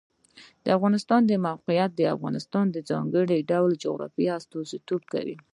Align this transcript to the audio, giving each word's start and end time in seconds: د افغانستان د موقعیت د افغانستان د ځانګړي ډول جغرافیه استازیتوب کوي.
د 0.63 0.65
افغانستان 0.77 1.21
د 1.25 1.31
موقعیت 1.47 1.91
د 1.95 2.01
افغانستان 2.15 2.65
د 2.71 2.77
ځانګړي 2.89 3.39
ډول 3.51 3.71
جغرافیه 3.83 4.31
استازیتوب 4.39 5.01
کوي. 5.13 5.35